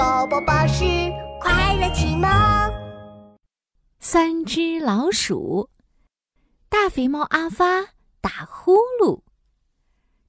[0.00, 0.82] 宝宝巴士
[1.42, 2.26] 快乐启蒙。
[3.98, 5.68] 三只老鼠，
[6.70, 7.86] 大肥猫阿发
[8.22, 9.20] 打呼噜。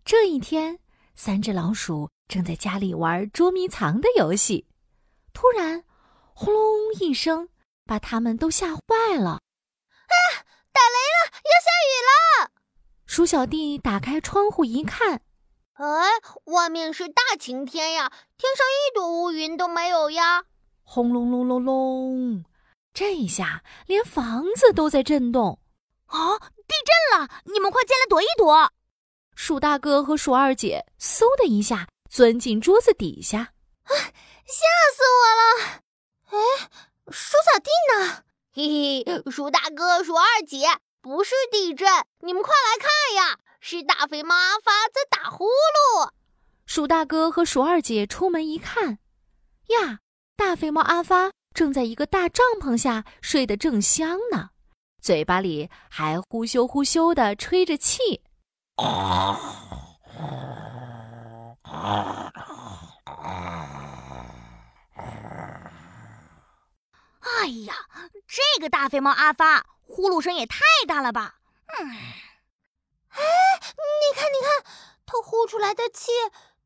[0.03, 0.77] 这一天，
[1.15, 4.67] 三只老鼠正在家里玩捉迷藏的游戏，
[5.31, 5.85] 突然，
[6.33, 7.47] 轰隆一声，
[7.85, 9.39] 把他们都吓坏了。
[10.09, 11.91] 哎呀，打雷了，要下雨
[12.43, 12.51] 了！
[13.05, 15.21] 鼠小弟打开窗户一看。
[15.81, 16.11] 哎，
[16.43, 20.43] 外面是大晴天呀，天上一朵乌云都没有呀！
[20.83, 22.45] 轰隆隆隆隆，
[22.93, 25.57] 这一下连房子都在震动。
[26.05, 27.27] 啊，地震了！
[27.45, 28.71] 你们快进来躲一躲！
[29.35, 35.81] 鼠大哥和鼠二姐嗖的一下钻进桌子底下，啊，吓死我了！
[36.27, 36.69] 哎，
[37.09, 38.23] 鼠小弟呢？
[38.53, 40.67] 嘿嘿，鼠大哥、鼠二姐，
[41.01, 41.87] 不是地震，
[42.19, 43.39] 你们快来看呀！
[43.63, 46.09] 是大肥猫阿发在打呼噜。
[46.65, 48.97] 鼠大哥和鼠二姐出门一看，
[49.67, 49.99] 呀，
[50.35, 54.49] 大肥猫阿发正在一个大帐篷下睡得正香呢，
[54.99, 58.23] 嘴巴里还呼咻呼咻的吹着气。
[67.19, 67.75] 哎呀，
[68.27, 71.35] 这个大肥猫阿发呼噜声也太大了吧！
[71.79, 71.91] 嗯。
[73.09, 73.19] 哎，
[73.75, 74.63] 你看，你看，
[75.05, 76.11] 它呼出来的气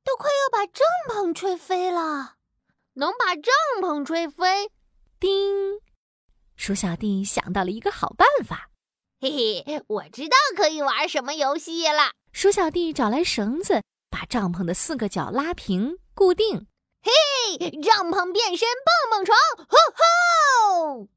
[0.03, 2.35] 都快要把帐篷吹飞了。
[2.93, 4.71] 能把帐篷吹飞？
[5.19, 5.81] 叮！
[6.55, 8.69] 鼠小弟想到了一个好办法。
[9.19, 12.11] 嘿嘿，我知道可以玩什么游戏了。
[12.31, 16.67] 鼠小弟找来绳子，把帐篷的四个角拉平固定。
[17.01, 17.11] 嘿，
[17.81, 19.77] 帐篷变身蹦蹦床，吼
[20.91, 21.07] 吼！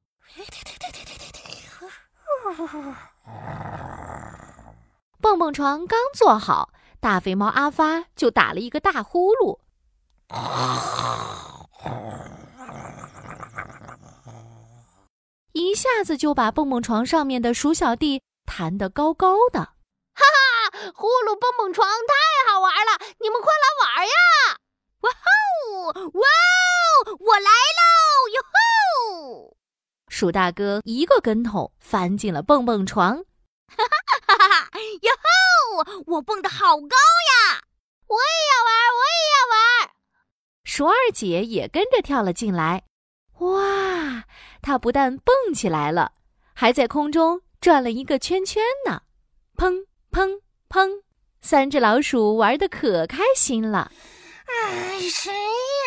[5.38, 9.60] 蹦蹦床刚做好，大肥猫阿发就打了一个大呼噜，
[15.52, 19.60] 一下子就把蹦蹦床上面的鼠小弟弹得高高的。
[19.60, 19.70] 哈
[20.72, 24.10] 哈，呼噜蹦蹦床太好玩了，你们快来玩呀！
[25.02, 25.14] 哇哦，
[26.14, 26.24] 哇哦，
[27.20, 27.80] 我来喽！
[28.34, 29.54] 哟吼！
[30.08, 33.22] 鼠大哥一个跟头翻进了蹦蹦床。
[35.78, 35.94] 哈哈哈哈哈！
[35.94, 37.62] 哟吼，我蹦得好高呀！
[38.06, 39.90] 我也要玩，我也要玩。
[40.64, 42.84] 鼠二姐也跟着跳了进来。
[43.38, 44.24] 哇，
[44.60, 46.12] 她不但蹦起来了，
[46.54, 49.02] 还在空中转了一个圈圈呢！
[49.56, 51.02] 砰砰砰，
[51.40, 53.92] 三只老鼠玩的可开心了。
[54.46, 55.32] 哎，谁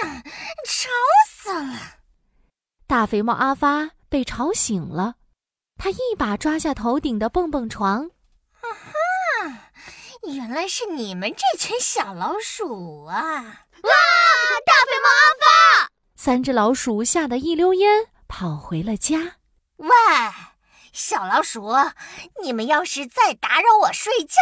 [0.03, 0.23] 呀？
[0.65, 0.89] 吵
[1.29, 1.99] 死了！
[2.87, 5.15] 大肥猫阿发被吵醒了。
[5.77, 8.11] 他一把抓下头顶的蹦蹦床！
[10.31, 13.19] 原来是你们这群小老鼠啊！
[13.21, 13.91] 哇！
[14.65, 19.37] 大肥猫阿发，三只老鼠吓得一溜烟跑回了家。
[19.75, 19.89] 喂，
[20.93, 21.73] 小老鼠，
[22.41, 24.39] 你们要是再打扰我睡觉，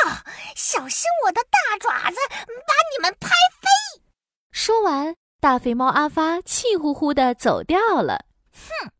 [0.55, 4.03] 小心我的大爪子把你们拍飞！
[4.51, 8.25] 说完，大肥猫阿发气呼呼的走掉了。
[8.53, 8.91] 哼，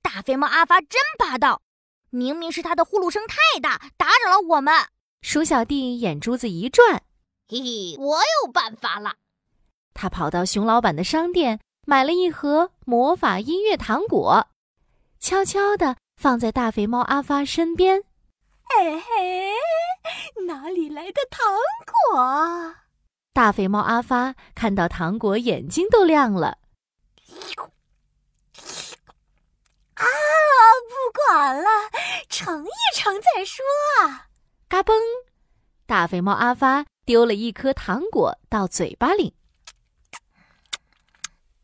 [0.00, 1.60] 大肥猫阿发真霸道！
[2.08, 4.74] 明明是他的呼噜声太大，打扰了我们。
[5.22, 7.02] 鼠小弟眼珠子一转，
[7.48, 9.16] 嘿嘿，我有办法了。
[9.92, 14.48] 他跑到熊老板的商店，买了一盒魔法音乐糖果，
[15.20, 18.02] 悄悄地放在大肥猫阿发身边。
[18.68, 19.52] 哎嘿，
[20.46, 21.46] 哪里来的糖
[22.12, 22.74] 果？
[23.32, 26.58] 大肥猫阿发看到糖果，眼睛都亮了。
[29.94, 30.04] 啊！
[30.88, 31.68] 不管了，
[32.28, 33.64] 尝一尝再说
[34.02, 34.28] 啊！
[34.80, 34.94] 嘎嘣，
[35.84, 39.34] 大肥猫阿发丢了一颗糖果到嘴巴里。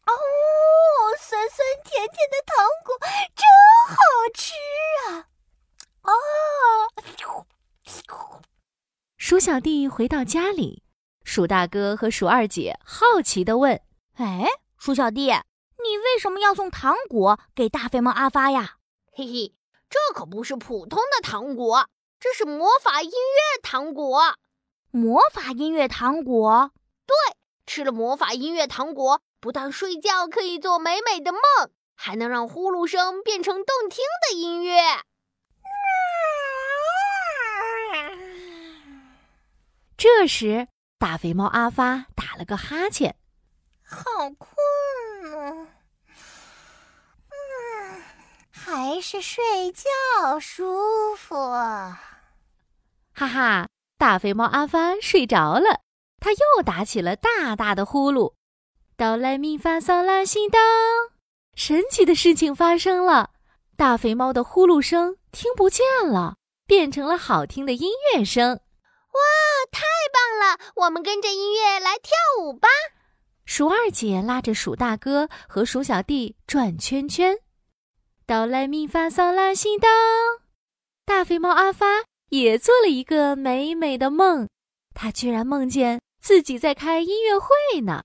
[0.04, 0.12] 哦，
[1.18, 2.94] 酸酸甜甜的糖果
[3.34, 3.46] 真
[3.88, 3.96] 好
[4.34, 4.52] 吃
[5.08, 5.28] 啊！
[6.02, 6.12] 哦，
[9.16, 10.82] 鼠小弟回到家里，
[11.24, 13.80] 鼠大哥和鼠二姐好奇的问
[14.16, 14.46] ：“哎，
[14.76, 15.32] 鼠小弟。”
[15.82, 18.76] 你为什么要送糖果给大肥猫阿发呀？
[19.10, 19.54] 嘿嘿，
[19.88, 24.34] 这可不是普通的糖果，这是魔法音乐糖果。
[24.90, 26.70] 魔法音乐糖果？
[27.06, 27.14] 对，
[27.66, 31.40] 吃了魔法音乐糖果，不但睡觉可以做美美的梦，
[31.94, 34.80] 还能让呼噜声变成动听的音乐。
[39.96, 43.16] 这时，大肥猫阿发打了个哈欠，
[43.82, 44.04] 好
[44.38, 45.65] 困。
[48.68, 51.36] 还是睡觉舒服。
[51.36, 52.02] 哈
[53.14, 55.82] 哈，大肥猫阿发睡着了，
[56.18, 58.34] 他又打起了大大的呼噜。
[58.96, 60.58] 哆来咪发嗦拉西哆。
[61.54, 63.30] 神奇的事情发生了，
[63.76, 66.34] 大肥猫的呼噜声听不见了，
[66.66, 68.50] 变成了好听的音乐声。
[68.50, 69.20] 哇，
[69.70, 70.58] 太棒了！
[70.74, 72.10] 我们跟着音乐来跳
[72.42, 72.66] 舞吧。
[73.44, 77.38] 鼠二姐拉着鼠大哥和鼠小弟转圈圈，
[78.28, 79.86] 哆来咪发嗦拉西哆。
[81.04, 81.86] 大肥猫阿发
[82.30, 84.48] 也做了一个美美的梦，
[84.94, 88.02] 他居然梦见自己在开音乐会呢。